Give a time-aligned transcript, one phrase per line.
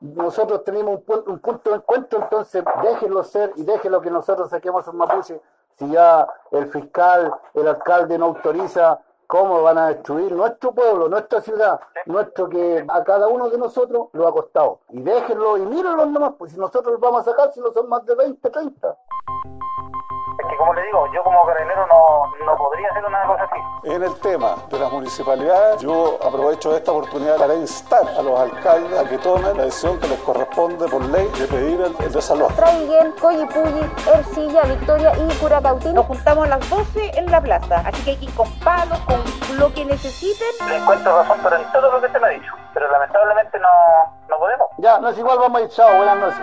[0.00, 4.96] nosotros tenemos un, punto de encuentro, entonces déjenlo ser y déjenlo que nosotros saquemos un
[4.96, 5.40] mapuche.
[5.76, 11.40] Si ya el fiscal, el alcalde no autoriza, ¿cómo van a destruir nuestro pueblo, nuestra
[11.40, 14.80] ciudad, nuestro que a cada uno de nosotros lo ha costado?
[14.90, 17.88] Y déjenlo y mírenlo nomás, pues si nosotros los vamos a sacar, si no son
[17.88, 18.96] más de 20, 30
[19.38, 19.77] que
[20.58, 23.60] como le digo, yo como carabinero no, no podría hacer una cosa así.
[23.84, 28.98] En el tema de las municipalidades, yo aprovecho esta oportunidad para instar a los alcaldes
[28.98, 32.52] a que tomen la decisión que les corresponde por ley de pedir el, el desalojo.
[32.54, 35.94] Traiguén, Coyipulli, Ercilla, Victoria y Curacautín.
[35.94, 38.98] Nos juntamos a las 12 en la plaza, así que hay que ir con palos,
[39.00, 39.22] con
[39.58, 40.48] lo que necesiten.
[40.68, 43.68] Le encuentro razón en todo lo que se me ha dicho, pero lamentablemente no,
[44.28, 44.66] no podemos.
[44.78, 46.42] Ya, no es igual, vamos a ir, chao, buenas noches.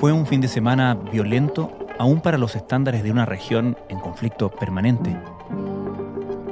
[0.00, 4.48] Fue un fin de semana violento, aún para los estándares de una región en conflicto
[4.50, 5.16] permanente.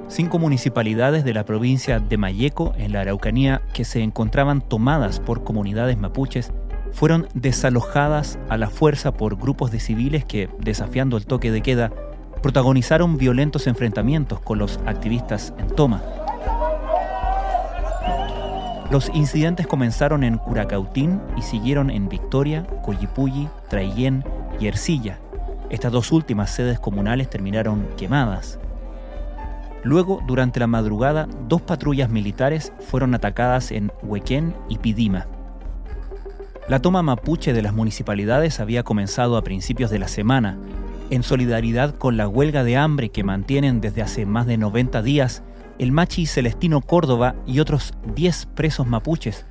[0.08, 5.44] Cinco municipalidades de la provincia de Mayeco, en la Araucanía, que se encontraban tomadas por
[5.44, 6.52] comunidades mapuches,
[6.92, 11.92] fueron desalojadas a la fuerza por grupos de civiles que, desafiando el toque de queda,
[12.42, 16.02] protagonizaron violentos enfrentamientos con los activistas en toma.
[18.90, 24.24] Los incidentes comenzaron en Curacautín y siguieron en Victoria, Coyipulli, Traillén
[24.58, 25.20] y Ercilla.
[25.70, 28.58] Estas dos últimas sedes comunales terminaron quemadas.
[29.84, 35.26] Luego, durante la madrugada, dos patrullas militares fueron atacadas en Huequén y Pidima.
[36.68, 40.58] La toma mapuche de las municipalidades había comenzado a principios de la semana,
[41.10, 45.42] en solidaridad con la huelga de hambre que mantienen desde hace más de 90 días
[45.78, 49.46] el machi Celestino Córdoba y otros 10 presos mapuches,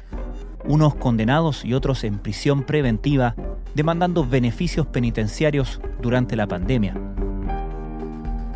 [0.66, 3.36] unos condenados y otros en prisión preventiva,
[3.76, 6.96] demandando beneficios penitenciarios durante la pandemia.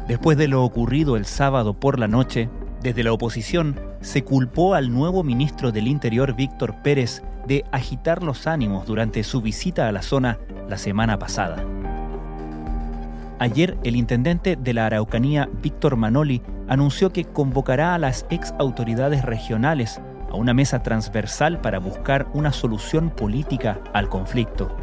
[0.07, 2.49] Después de lo ocurrido el sábado por la noche,
[2.81, 8.47] desde la oposición se culpó al nuevo ministro del Interior Víctor Pérez de agitar los
[8.47, 10.37] ánimos durante su visita a la zona
[10.69, 11.65] la semana pasada.
[13.39, 19.23] Ayer el intendente de la Araucanía, Víctor Manoli, anunció que convocará a las ex autoridades
[19.25, 19.99] regionales
[20.31, 24.75] a una mesa transversal para buscar una solución política al conflicto.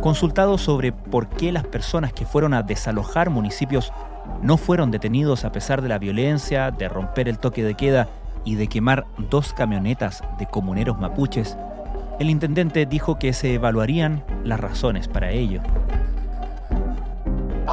[0.00, 3.92] Consultado sobre por qué las personas que fueron a desalojar municipios
[4.42, 8.08] no fueron detenidos a pesar de la violencia, de romper el toque de queda
[8.44, 11.58] y de quemar dos camionetas de comuneros mapuches,
[12.18, 15.62] el intendente dijo que se evaluarían las razones para ello.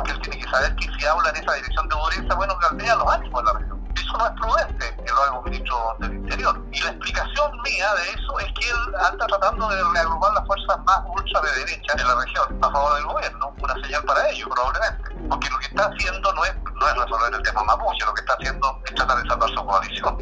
[0.08, 2.96] Porque él tiene que saber que si habla en esa dirección de dureza, bueno, caldea
[2.96, 3.88] los ánimos de la región.
[3.96, 6.64] Eso no es prudente que lo haga un ministro del Interior.
[6.72, 10.80] Y la explicación mía de eso es que él anda tratando de reagrupar las fuerzas
[10.86, 13.54] más ultra de derecha en la región a favor del gobierno.
[13.62, 15.28] Una señal para ello, probablemente.
[15.30, 18.22] Porque lo que está haciendo no es, no es resolver el tema mapuche, lo que
[18.22, 18.96] está haciendo es de.
[18.96, 20.18] Tratar de salvar su coalición.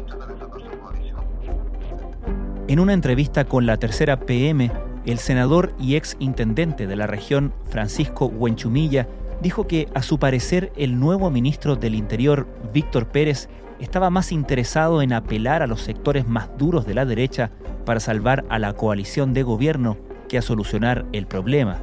[2.68, 4.72] En una entrevista con la tercera PM,
[5.06, 9.06] el senador y ex intendente de la región, Francisco Huenchumilla,
[9.40, 13.48] dijo que, a su parecer, el nuevo ministro del Interior, Víctor Pérez,
[13.80, 17.50] estaba más interesado en apelar a los sectores más duros de la derecha
[17.84, 19.96] para salvar a la coalición de gobierno
[20.28, 21.78] que a solucionar el problema.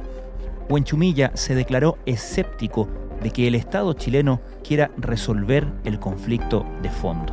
[0.68, 2.88] Huenchumilla se declaró escéptico
[3.22, 7.32] de que el Estado chileno quiera resolver el conflicto de fondo.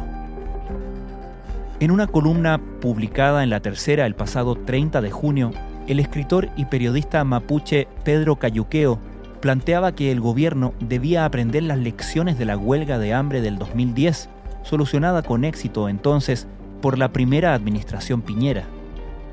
[1.79, 5.51] En una columna publicada en La Tercera el pasado 30 de junio,
[5.87, 8.99] el escritor y periodista mapuche Pedro Cayuqueo
[9.41, 14.29] planteaba que el gobierno debía aprender las lecciones de la huelga de hambre del 2010
[14.63, 16.47] solucionada con éxito entonces
[16.81, 18.65] por la primera administración Piñera.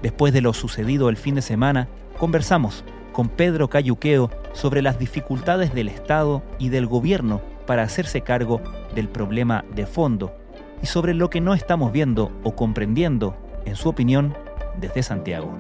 [0.03, 1.89] Después de lo sucedido el fin de semana,
[2.19, 8.61] conversamos con Pedro Cayuqueo sobre las dificultades del Estado y del gobierno para hacerse cargo
[8.95, 10.33] del problema de fondo
[10.83, 14.35] y sobre lo que no estamos viendo o comprendiendo, en su opinión,
[14.81, 15.53] desde Santiago.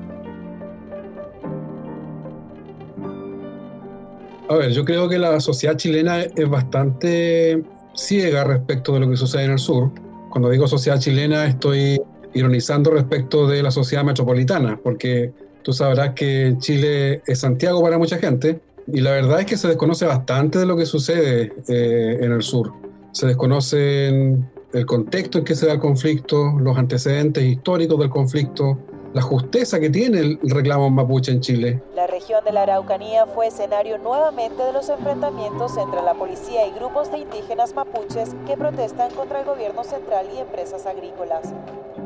[4.48, 7.62] A ver, yo creo que la sociedad chilena es bastante
[7.94, 9.90] ciega respecto de lo que sucede en el sur.
[10.30, 12.00] Cuando digo sociedad chilena estoy
[12.32, 18.16] ironizando respecto de la sociedad metropolitana, porque tú sabrás que Chile es Santiago para mucha
[18.16, 18.60] gente
[18.90, 22.42] y la verdad es que se desconoce bastante de lo que sucede eh, en el
[22.42, 22.72] sur.
[23.12, 28.78] Se desconoce el contexto en que se da el conflicto, los antecedentes históricos del conflicto,
[29.14, 31.82] la justeza que tiene el reclamo mapuche en Chile.
[31.94, 36.72] La región de la Araucanía fue escenario nuevamente de los enfrentamientos entre la policía y
[36.72, 41.52] grupos de indígenas mapuches que protestan contra el gobierno central y empresas agrícolas.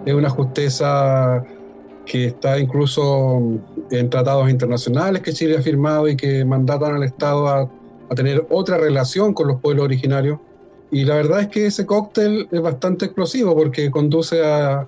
[0.06, 1.44] Es una justeza
[2.06, 3.40] que está incluso
[3.90, 7.60] en tratados internacionales que Chile ha firmado y que mandatan al Estado a,
[8.10, 10.38] a tener otra relación con los pueblos originarios.
[10.92, 14.86] Y la verdad es que ese cóctel es bastante explosivo porque conduce a,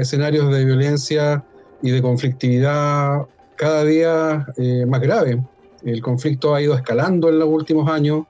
[0.00, 1.44] escenarios de violencia
[1.82, 5.42] y de conflictividad cada día eh, más grave.
[5.84, 8.24] El conflicto ha ido escalando en los últimos años,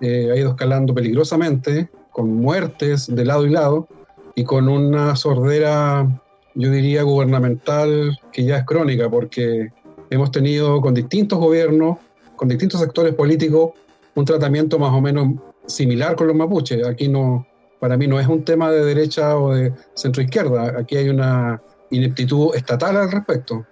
[0.00, 3.86] eh, ha ido escalando peligrosamente, con muertes de lado y lado,
[4.34, 6.20] y con una sordera,
[6.56, 9.70] yo diría, gubernamental que ya es crónica, porque
[10.10, 11.98] hemos tenido con distintos gobiernos,
[12.34, 13.70] con distintos sectores políticos,
[14.16, 15.34] un tratamiento más o menos
[15.66, 16.86] similar con los mapuches.
[16.86, 17.46] Aquí no,
[17.80, 20.78] para mí no es un tema de derecha o de centro izquierda.
[20.78, 23.66] Aquí hay una ineptitud estatal al respecto.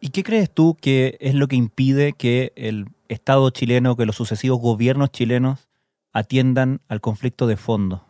[0.00, 4.16] ¿Y qué crees tú que es lo que impide que el Estado chileno, que los
[4.16, 5.68] sucesivos gobiernos chilenos
[6.12, 8.06] atiendan al conflicto de fondo?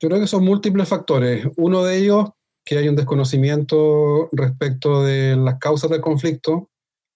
[0.00, 1.46] Yo creo que son múltiples factores.
[1.56, 2.30] Uno de ellos,
[2.64, 6.68] que hay un desconocimiento respecto de las causas del conflicto.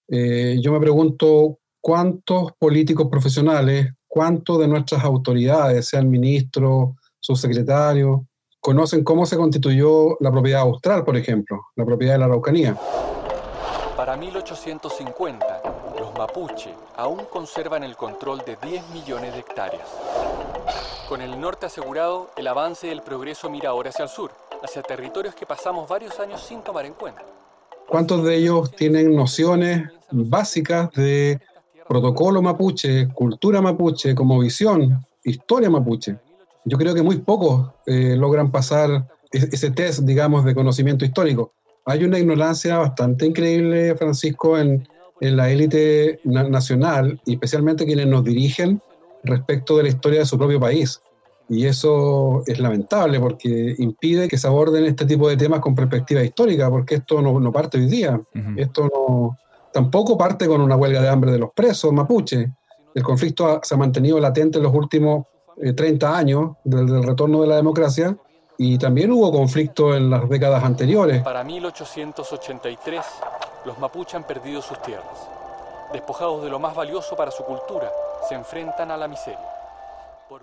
[0.07, 1.59] Eh, yo me pregunto
[1.89, 8.19] cuántos políticos profesionales, cuántos de nuestras autoridades, sean ministros, subsecretarios,
[8.59, 12.77] conocen cómo se constituyó la propiedad austral, por ejemplo, la propiedad de la Araucanía.
[13.97, 15.63] Para 1850,
[15.97, 19.89] los mapuche aún conservan el control de 10 millones de hectáreas.
[21.07, 24.29] Con el norte asegurado, el avance del progreso mira ahora hacia el sur,
[24.61, 27.23] hacia territorios que pasamos varios años sin tomar en cuenta.
[27.87, 31.39] ¿Cuántos de ellos tienen nociones básicas de
[31.89, 36.17] protocolo mapuche, cultura mapuche, como visión, historia mapuche.
[36.63, 41.53] Yo creo que muy pocos eh, logran pasar ese test, digamos, de conocimiento histórico.
[41.85, 44.87] Hay una ignorancia bastante increíble, Francisco, en,
[45.19, 48.79] en la élite nacional y especialmente quienes nos dirigen
[49.23, 51.01] respecto de la historia de su propio país.
[51.49, 56.23] Y eso es lamentable porque impide que se aborden este tipo de temas con perspectiva
[56.23, 58.21] histórica, porque esto no, no parte hoy día.
[58.55, 59.37] Esto no,
[59.71, 62.51] tampoco parte con una huelga de hambre de los presos mapuche.
[62.93, 65.25] El conflicto se ha mantenido latente en los últimos
[65.75, 68.17] 30 eh, años desde el retorno de la democracia
[68.57, 71.23] y también hubo conflicto en las décadas anteriores.
[71.23, 73.01] Para 1883,
[73.65, 75.29] los mapuches han perdido sus tierras.
[75.93, 77.89] Despojados de lo más valioso para su cultura,
[78.27, 79.39] se enfrentan a la miseria.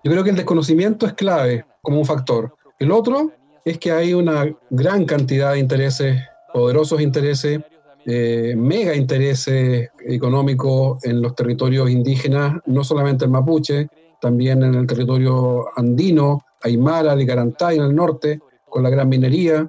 [0.02, 2.56] Yo creo que el desconocimiento es clave como un factor.
[2.78, 3.30] El otro
[3.64, 7.60] es que hay una gran cantidad de intereses, poderosos intereses,
[8.08, 13.88] eh, mega intereses económicos en los territorios indígenas, no solamente en Mapuche,
[14.20, 19.68] también en el territorio andino, Aymara, Licarantay en el norte, con la gran minería,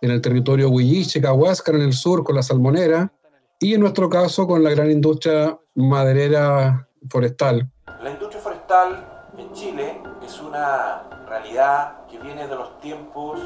[0.00, 3.12] en el territorio Huilliche, Cahuáscar en el sur, con la salmonera,
[3.60, 7.70] y en nuestro caso con la gran industria maderera forestal.
[8.02, 13.40] La industria forestal en Chile es una realidad que viene de los tiempos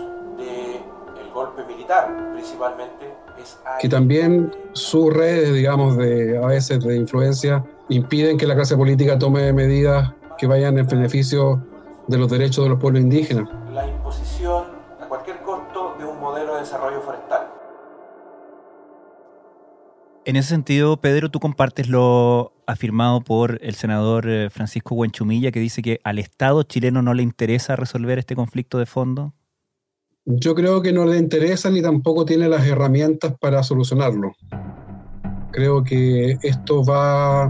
[1.15, 3.21] del golpe militar, principalmente
[3.81, 9.19] que también sus redes, digamos, de, a veces de influencia, impiden que la clase política
[9.19, 11.65] tome medidas que vayan en beneficio
[12.07, 13.49] de los derechos de los pueblos indígenas.
[13.73, 14.65] La imposición
[15.01, 17.49] a cualquier costo de un modelo de desarrollo forestal.
[20.27, 25.61] En ese sentido, Pedro, tú compartes lo afirmado por el senador eh, Francisco Huenchumilla, que
[25.61, 29.33] dice que al Estado chileno no le interesa resolver este conflicto de fondo.
[30.25, 34.33] Yo creo que no le interesa ni tampoco tiene las herramientas para solucionarlo.
[35.51, 37.47] Creo que esto va,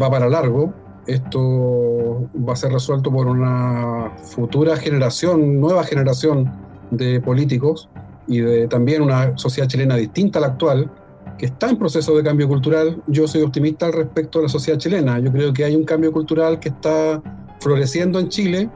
[0.00, 0.72] va para largo.
[1.06, 6.50] Esto va a ser resuelto por una futura generación, nueva generación
[6.90, 7.88] de políticos
[8.26, 10.90] y de también una sociedad chilena distinta a la actual,
[11.38, 13.00] que está en proceso de cambio cultural.
[13.06, 15.20] Yo soy optimista al respecto de la sociedad chilena.
[15.20, 17.22] Yo creo que hay un cambio cultural que está
[17.60, 18.70] floreciendo en Chile,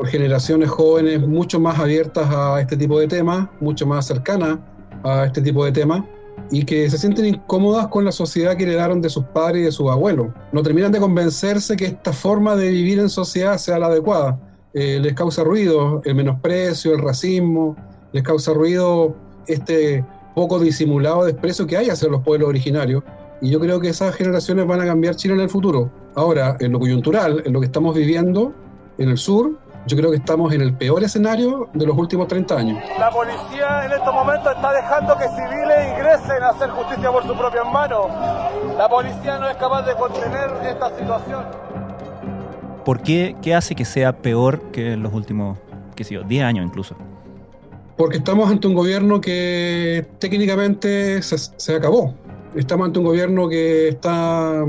[0.00, 4.58] por generaciones jóvenes mucho más abiertas a este tipo de temas, mucho más cercanas
[5.04, 6.04] a este tipo de temas,
[6.50, 9.72] y que se sienten incómodas con la sociedad que heredaron de sus padres y de
[9.72, 10.28] sus abuelos.
[10.52, 14.40] No terminan de convencerse que esta forma de vivir en sociedad sea la adecuada.
[14.72, 17.76] Eh, les causa ruido el menosprecio, el racismo,
[18.14, 19.14] les causa ruido
[19.48, 20.02] este
[20.34, 23.02] poco disimulado desprecio que hay hacia los pueblos originarios.
[23.42, 25.90] Y yo creo que esas generaciones van a cambiar Chile en el futuro.
[26.14, 28.54] Ahora, en lo coyuntural, en lo que estamos viviendo
[28.96, 32.56] en el sur, yo creo que estamos en el peor escenario de los últimos 30
[32.56, 32.78] años.
[32.98, 37.36] La policía en estos momentos está dejando que civiles ingresen a hacer justicia por su
[37.36, 38.08] propia mano.
[38.76, 41.44] La policía no es capaz de contener esta situación.
[42.84, 43.36] ¿Por qué?
[43.42, 45.58] ¿Qué hace que sea peor que en los últimos,
[45.94, 46.94] qué sé yo, 10 años incluso?
[47.96, 52.14] Porque estamos ante un gobierno que técnicamente se, se acabó.
[52.54, 54.64] Estamos ante un gobierno que está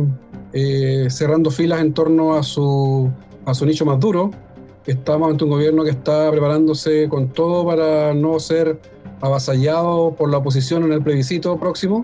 [0.53, 3.09] eh, cerrando filas en torno a su,
[3.45, 4.31] a su nicho más duro.
[4.87, 8.79] Estamos ante un gobierno que está preparándose con todo para no ser
[9.21, 12.03] avasallado por la oposición en el plebiscito próximo.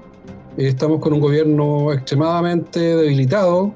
[0.58, 3.74] Estamos con un gobierno extremadamente debilitado,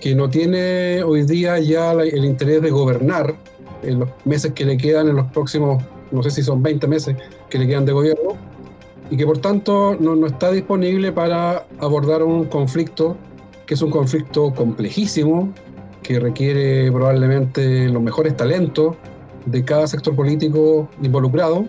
[0.00, 3.34] que no tiene hoy día ya el interés de gobernar
[3.82, 7.16] en los meses que le quedan, en los próximos, no sé si son 20 meses
[7.50, 8.36] que le quedan de gobierno,
[9.10, 13.16] y que por tanto no, no está disponible para abordar un conflicto
[13.66, 15.52] que es un conflicto complejísimo,
[16.02, 18.96] que requiere probablemente los mejores talentos
[19.44, 21.66] de cada sector político involucrado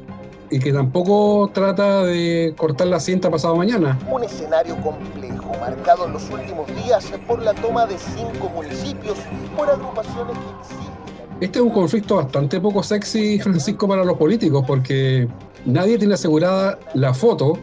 [0.49, 3.99] y que tampoco trata de cortar la cinta pasado mañana.
[4.09, 9.17] Un escenario complejo, marcado en los últimos días por la toma de cinco municipios
[9.55, 10.97] por agrupaciones que existen.
[11.39, 15.27] Este es un conflicto bastante poco sexy, Francisco, para los políticos, porque
[15.65, 17.59] nadie tiene asegurada la foto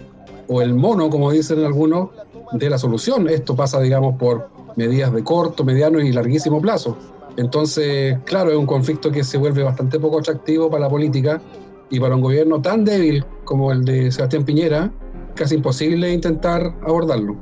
[0.47, 2.11] o el mono, como dicen algunos,
[2.53, 3.29] de la solución.
[3.29, 6.97] Esto pasa, digamos, por medidas de corto, mediano y larguísimo plazo.
[7.37, 11.41] Entonces, claro, es un conflicto que se vuelve bastante poco atractivo para la política
[11.91, 14.91] y para un gobierno tan débil como el de Sebastián Piñera,
[15.35, 17.37] casi imposible intentar abordarlo.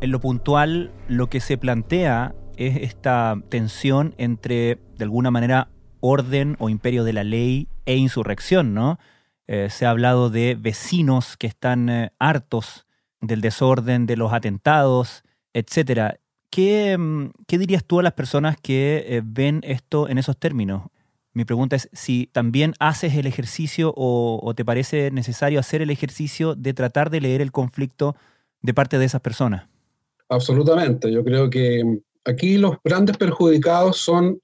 [0.00, 5.68] En lo puntual, lo que se plantea es esta tensión entre, de alguna manera,
[6.00, 8.98] orden o imperio de la ley e insurrección, ¿no?
[9.46, 12.86] Eh, se ha hablado de vecinos que están eh, hartos
[13.22, 15.22] del desorden, de los atentados,
[15.54, 16.16] etc.
[16.50, 20.82] ¿Qué, mm, ¿Qué, dirías tú a las personas que eh, ven esto en esos términos?
[21.32, 25.88] Mi pregunta es si también haces el ejercicio o, o, te parece necesario hacer el
[25.88, 28.16] ejercicio de tratar de leer el conflicto
[28.60, 29.66] de parte de esas personas.
[30.28, 31.10] Absolutamente.
[31.10, 34.40] Yo creo que mm, aquí los grandes perjudicados son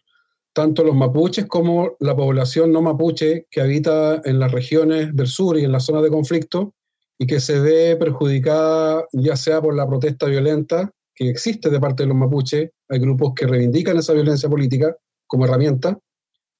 [0.53, 5.57] tanto los mapuches como la población no mapuche que habita en las regiones del sur
[5.59, 6.75] y en las zonas de conflicto
[7.19, 12.05] y que se ve perjudicada ya sea por la protesta violenta que existe de parte
[12.05, 14.97] de los mapuches, hay grupos que reivindican esa violencia política
[15.27, 15.99] como herramienta,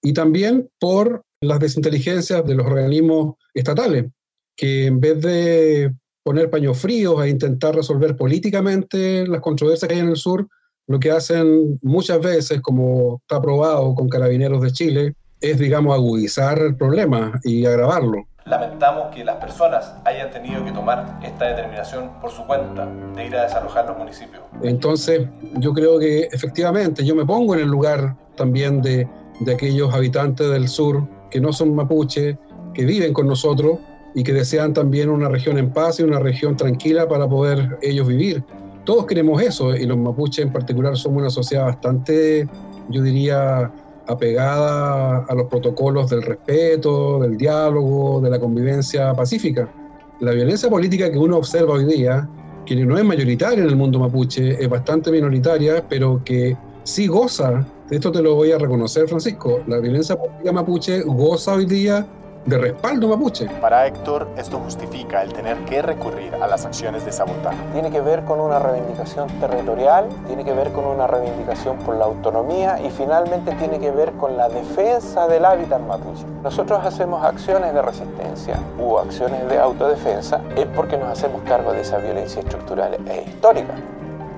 [0.03, 4.07] y también por las desinteligencias de los organismos estatales,
[4.57, 10.01] que en vez de poner paños fríos e intentar resolver políticamente las controversias que hay
[10.01, 10.49] en el sur,
[10.89, 16.59] lo que hacen muchas veces, como está probado con Carabineros de Chile, es, digamos, agudizar
[16.59, 18.28] el problema y agravarlo.
[18.49, 23.37] Lamentamos que las personas hayan tenido que tomar esta determinación por su cuenta de ir
[23.37, 24.43] a desalojar los municipios.
[24.63, 29.07] Entonces, yo creo que efectivamente yo me pongo en el lugar también de,
[29.41, 32.39] de aquellos habitantes del sur que no son mapuche,
[32.73, 33.79] que viven con nosotros
[34.15, 38.09] y que desean también una región en paz y una región tranquila para poder ellos
[38.09, 38.43] vivir
[38.89, 42.49] todos queremos eso, y los mapuches en particular somos una sociedad bastante,
[42.89, 43.71] yo diría,
[44.09, 49.69] apegada a los protocolos del respeto, del diálogo, de la convivencia pacífica.
[50.21, 52.29] La violencia política que uno observa hoy día,
[52.67, 57.67] que no es mayoritaria en el mundo mapuche, es bastante minoritaria, pero que sí goza,
[57.91, 62.07] esto te lo voy a reconocer Francisco, la violencia política mapuche goza hoy día
[62.47, 63.47] de respaldo mapuche.
[63.61, 67.59] Para Héctor, esto justifica el tener que recurrir a las acciones de sabotaje.
[67.73, 72.07] Tiene que ver con una reivindicación territorial, tiene que ver con una reivindicación por la
[72.07, 76.25] autonomía y finalmente tiene que ver con la defensa del hábitat mapuche.
[76.43, 81.83] Nosotros hacemos acciones de resistencia u acciones de autodefensa es porque nos hacemos cargo de
[81.83, 83.75] esa violencia estructural e histórica.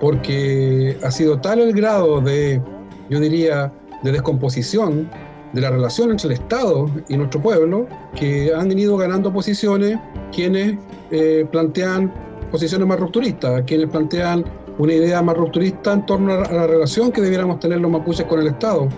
[0.00, 2.60] Porque ha sido tal el grado de,
[3.08, 3.70] yo diría,
[4.02, 5.10] de descomposición
[5.52, 9.98] de la relación entre el Estado y nuestro pueblo, que han ido ganando posiciones
[10.32, 10.76] quienes
[11.10, 12.12] eh, plantean
[12.50, 14.44] posiciones más rupturistas, quienes plantean
[14.78, 18.40] una idea más rupturista en torno a la relación que debiéramos tener los mapuches con
[18.40, 18.88] el Estado,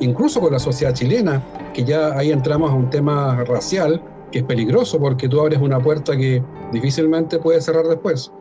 [0.00, 4.44] incluso con la sociedad chilena, que ya ahí entramos a un tema racial que es
[4.44, 8.32] peligroso porque tú abres una puerta que difícilmente puedes cerrar después.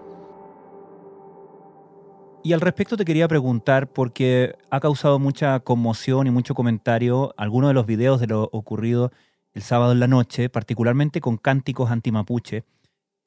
[2.44, 7.70] Y al respecto te quería preguntar, porque ha causado mucha conmoción y mucho comentario algunos
[7.70, 9.12] de los videos de lo ocurrido
[9.54, 12.64] el sábado en la noche, particularmente con cánticos antimapuche.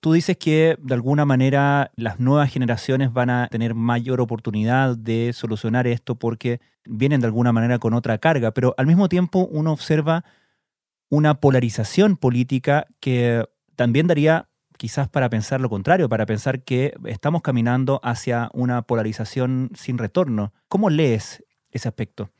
[0.00, 5.32] Tú dices que de alguna manera las nuevas generaciones van a tener mayor oportunidad de
[5.32, 9.72] solucionar esto porque vienen de alguna manera con otra carga, pero al mismo tiempo uno
[9.72, 10.24] observa
[11.08, 13.44] una polarización política que
[13.76, 19.70] también daría quizás para pensar lo contrario, para pensar que estamos caminando hacia una polarización
[19.74, 20.52] sin retorno.
[20.68, 22.30] ¿Cómo lees ese aspecto?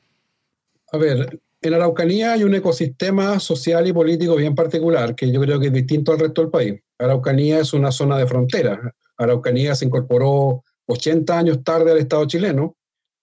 [0.93, 5.59] A ver, en Araucanía hay un ecosistema social y político bien particular que yo creo
[5.59, 6.81] que es distinto al resto del país.
[6.99, 8.95] Araucanía es una zona de frontera.
[9.17, 12.77] Araucanía se incorporó 80 años tarde al Estado chileno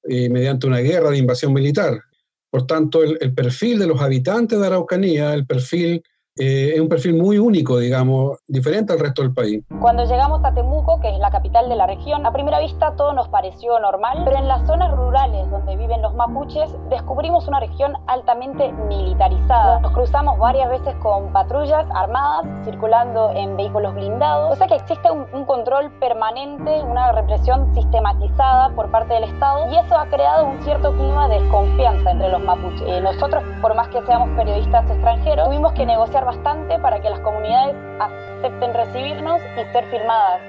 [0.04, 2.02] eh, mediante una guerra de invasión militar.
[2.50, 6.04] Por tanto, el, perfil de los habitantes de Araucanía, el perfil
[6.38, 9.64] eh, es un perfil muy único, digamos, diferente al resto del país.
[9.82, 13.12] Cuando llegamos a Temuco, que es la capital de la región, a primera vista todo
[13.12, 17.94] nos pareció normal, pero en las zonas rurales donde viven los mapuches descubrimos una región
[18.08, 19.82] altamente militarizada.
[19.82, 25.10] Nos cruzamos varias veces con patrullas armadas circulando en vehículos blindados, o sea que existe
[25.12, 30.62] un, control permanente, una represión sistematizada por parte del Estado y eso ha creado un
[30.62, 32.84] cierto clima de desconfianza entre los mapuches.
[32.88, 37.20] Eh, nosotros, por más que seamos periodistas extranjeros, tuvimos que negociar bastante para que las
[37.22, 40.42] comunidades acepten recibirnos y ser firmadas.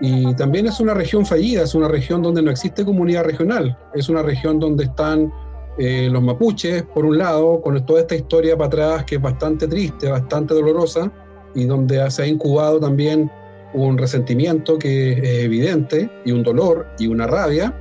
[0.00, 4.08] Y también es una región fallida, es una región donde no existe comunidad regional, es
[4.08, 5.30] una región donde están
[5.78, 9.66] eh, los mapuches, por un lado, con toda esta historia para atrás que es bastante
[9.66, 11.10] triste, bastante dolorosa,
[11.54, 13.30] y donde se ha incubado también
[13.72, 17.74] un resentimiento que es evidente, y un dolor y una rabia.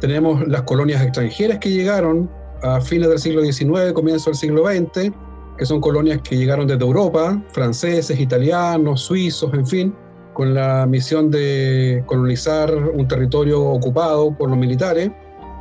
[0.00, 2.30] Tenemos las colonias extranjeras que llegaron
[2.62, 5.12] a fines del siglo XIX, comienzo del siglo XX,
[5.60, 9.94] que son colonias que llegaron desde Europa, franceses, italianos, suizos, en fin,
[10.32, 15.10] con la misión de colonizar un territorio ocupado por los militares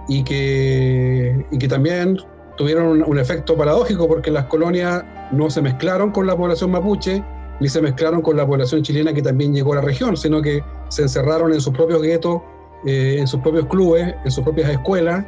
[0.08, 2.18] y que, y que también
[2.56, 7.22] tuvieron un, efecto paradójico porque las colonias no se mezclaron con la población mapuche
[7.60, 10.64] ni se mezclaron con la población chilena que también llegó a la región, sino que
[10.88, 12.40] se encerraron en sus propios guetos,
[12.86, 15.26] eh, en sus propios clubes, en sus propias escuelas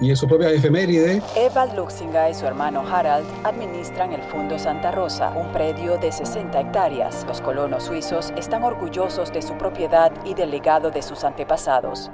[0.00, 1.22] y en su propia efeméride.
[1.36, 6.60] Evald Luxinga y su hermano Harald administran el Fondo Santa Rosa, un predio de 60
[6.60, 7.24] hectáreas.
[7.28, 12.10] Los colonos suizos están orgullosos de su propiedad y del legado de sus antepasados.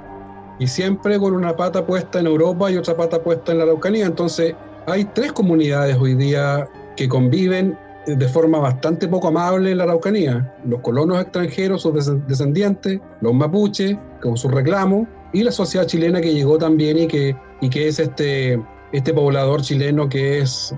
[0.59, 4.05] Y siempre con una pata puesta en Europa y otra pata puesta en la Araucanía.
[4.05, 9.85] Entonces, hay tres comunidades hoy día que conviven de forma bastante poco amable en la
[9.85, 10.53] Araucanía.
[10.65, 11.93] Los colonos extranjeros, sus
[12.27, 17.35] descendientes, los mapuches, con su reclamo, y la sociedad chilena que llegó también y que
[17.61, 20.75] y que es este, este poblador chileno que es,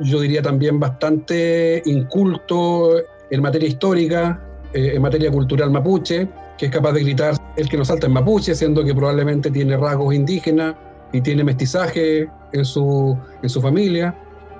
[0.00, 2.94] yo diría también bastante inculto
[3.30, 4.42] en materia histórica,
[4.72, 8.14] eh, en materia cultural mapuche, que es capaz de gritar el que nos salta en
[8.14, 10.74] mapuche, siendo que probablemente tiene rasgos indígenas
[11.12, 14.14] y tiene mestizaje en su, en su familia,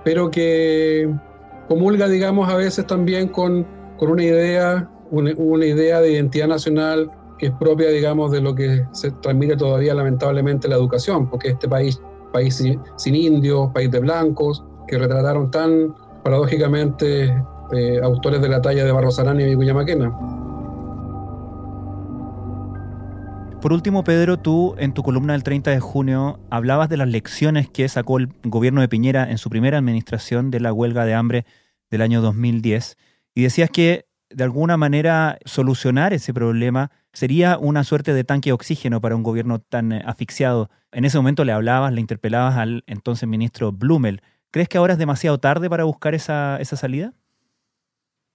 [0.05, 1.13] pero que
[1.67, 7.11] comulga, digamos, a veces también con, con una idea, una, una idea de identidad nacional
[7.39, 11.69] que es propia, digamos, de lo que se transmite todavía lamentablemente la educación, porque este
[11.69, 12.01] país,
[12.33, 12.55] país
[12.97, 17.27] sin, indios, país de blancos, que retrataron tan paradójicamente
[17.73, 20.13] eh, autores de la talla de Barros y Vicuña Maquena.
[23.61, 27.69] Por último, Pedro, tú en tu columna del 30 de junio hablabas de las lecciones
[27.69, 31.45] que sacó el gobierno de Piñera en su primera administración de la huelga de hambre
[31.91, 32.97] del año 2010
[33.35, 38.55] y decías que de alguna manera solucionar ese problema sería una suerte de tanque de
[38.55, 40.71] oxígeno para un gobierno tan eh, asfixiado.
[40.93, 44.23] En ese momento le hablabas, le interpelabas al entonces ministro Blumel.
[44.51, 47.13] ¿Crees que ahora es demasiado tarde para buscar esa, esa salida?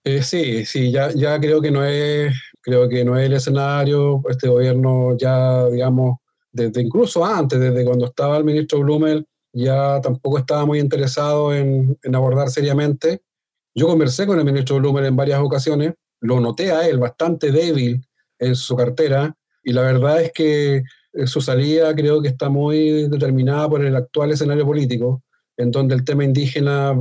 [0.03, 4.21] Eh, sí, sí, ya, ya creo que no es, creo que no es el escenario.
[4.29, 6.17] Este gobierno ya, digamos,
[6.51, 11.97] desde incluso antes, desde cuando estaba el ministro Blumel, ya tampoco estaba muy interesado en,
[12.03, 13.21] en abordar seriamente.
[13.75, 18.05] Yo conversé con el ministro Blumel en varias ocasiones, lo noté a él bastante débil
[18.39, 20.83] en su cartera y la verdad es que
[21.13, 25.23] eh, su salida creo que está muy determinada por el actual escenario político,
[25.57, 26.93] en donde el tema indígena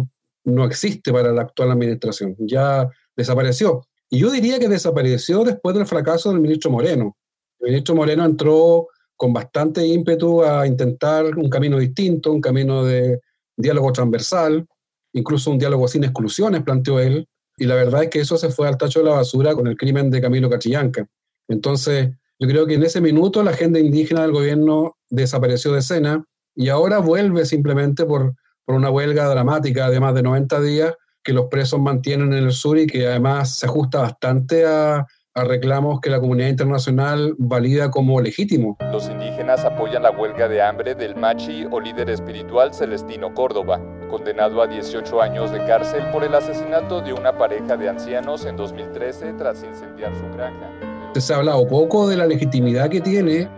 [0.45, 3.87] no existe para la actual administración, ya desapareció.
[4.09, 7.17] Y yo diría que desapareció después del fracaso del ministro Moreno.
[7.61, 13.21] El ministro Moreno entró con bastante ímpetu a intentar un camino distinto, un camino de
[13.57, 14.67] diálogo transversal,
[15.13, 18.69] incluso un diálogo sin exclusiones, planteó él, y la verdad es que eso se fue
[18.69, 21.07] al tacho de la basura con el crimen de Camilo Cachillanca.
[21.49, 26.25] Entonces, yo creo que en ese minuto la agenda indígena del gobierno desapareció de escena
[26.55, 31.33] y ahora vuelve simplemente por, por una huelga dramática de más de 90 días que
[31.33, 36.01] los presos mantienen en el sur y que además se ajusta bastante a, a reclamos
[36.01, 38.77] que la comunidad internacional valida como legítimo.
[38.91, 43.81] Los indígenas apoyan la huelga de hambre del machi o líder espiritual Celestino Córdoba,
[44.13, 48.59] condenado a 18 años de cárcel por el asesinato de una pareja de ancianos en
[48.59, 50.69] 2013 tras incendiar su granja.
[51.17, 53.49] Se ha hablado poco de la legitimidad que tiene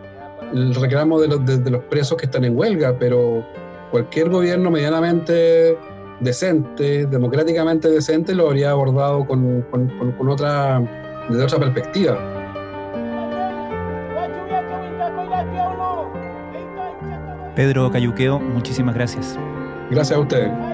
[0.52, 3.44] el reclamo de los, de, los presos que están en huelga, pero
[3.90, 5.76] cualquier gobierno medianamente
[6.20, 10.80] decente, democráticamente decente, lo habría abordado con, con, con otra
[11.28, 12.16] desde otra perspectiva.
[17.56, 19.36] Pedro Cayuqueo, muchísimas gracias.
[19.90, 20.73] Gracias a ustedes.